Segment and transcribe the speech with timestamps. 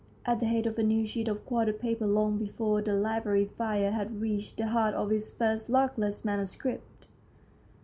[0.25, 3.91] at the head of a new sheet of quarto paper long before the library fire
[3.91, 7.07] had reached the heart of his first luckless manuscript.